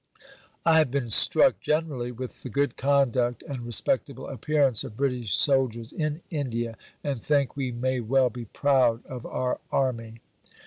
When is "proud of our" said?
8.45-9.59